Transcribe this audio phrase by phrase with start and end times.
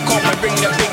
[0.00, 0.87] gonna call me, bring the big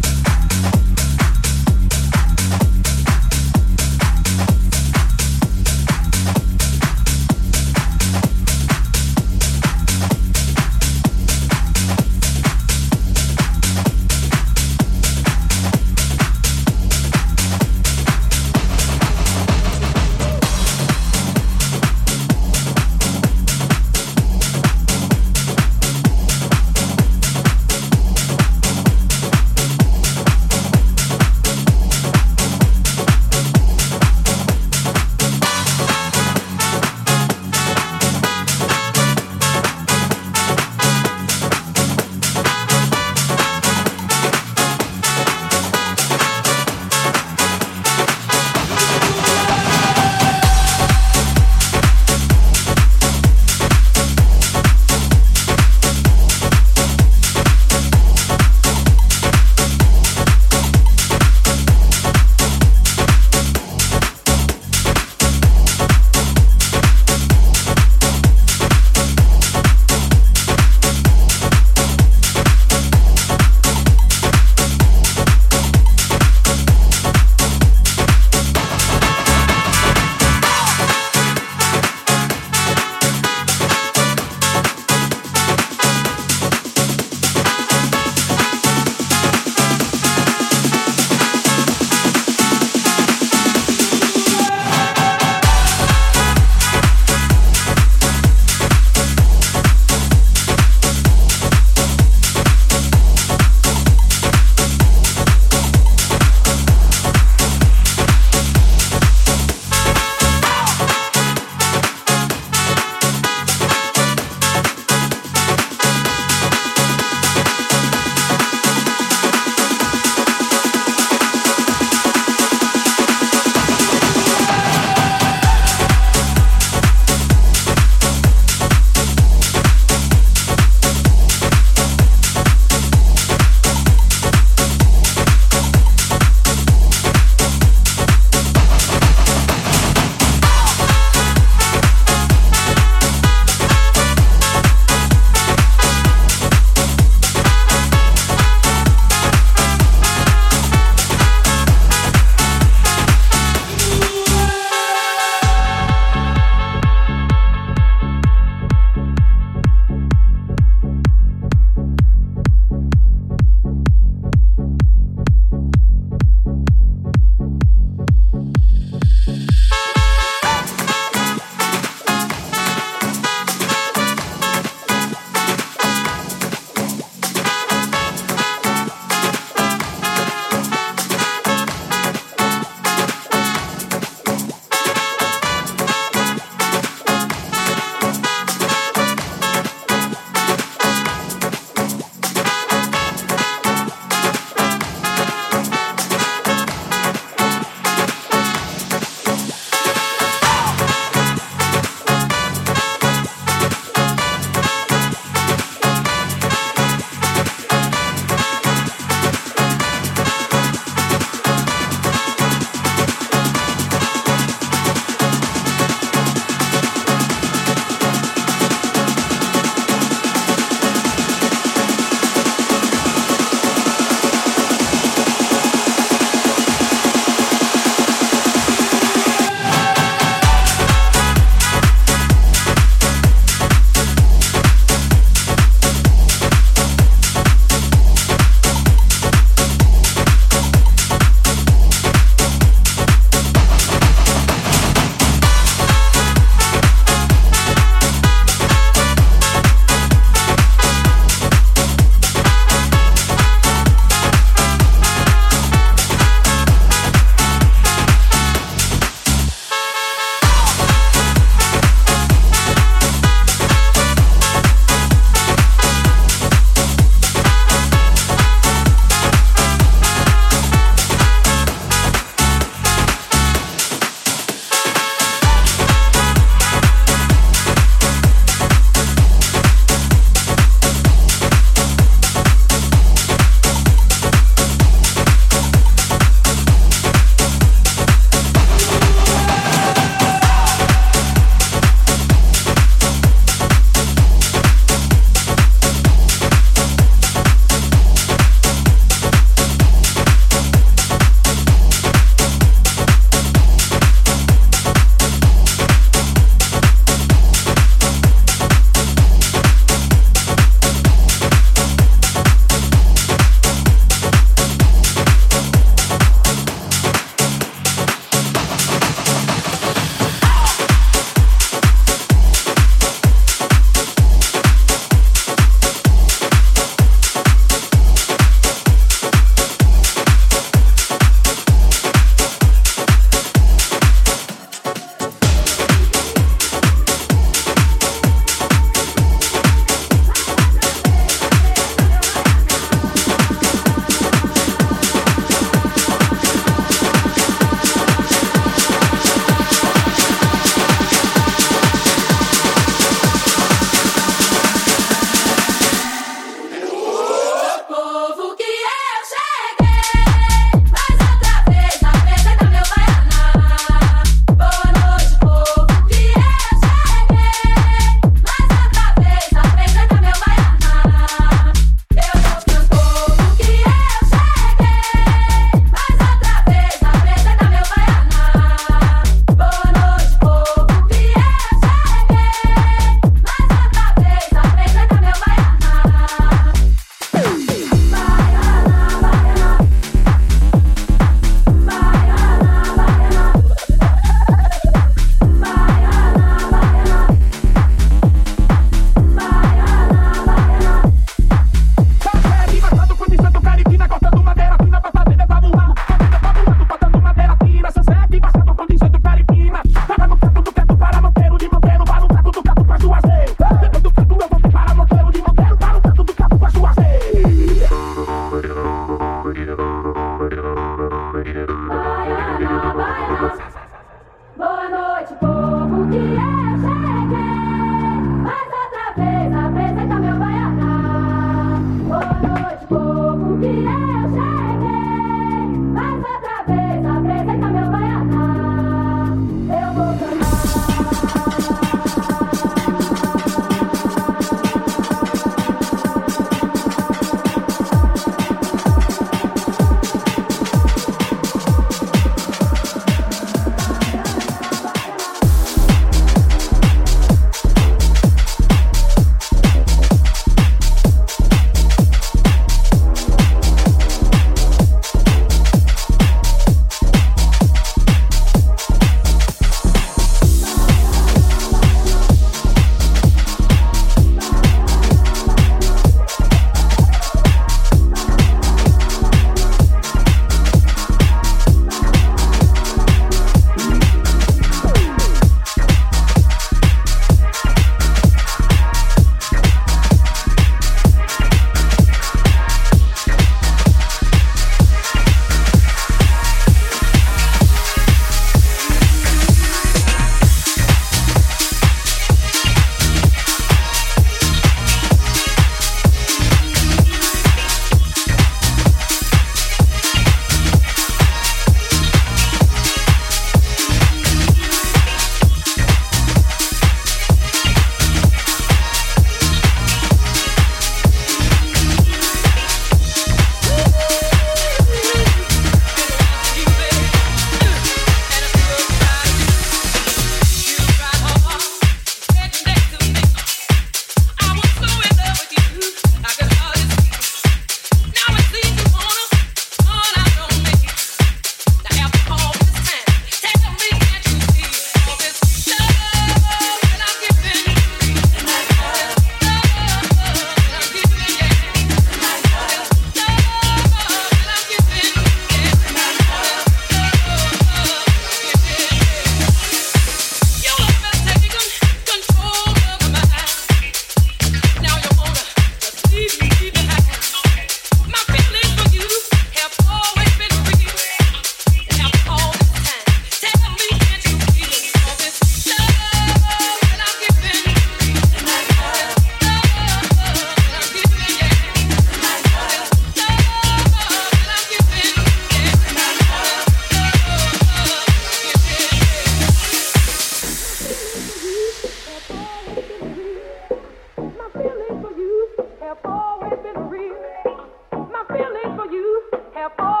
[599.79, 600.00] Oh.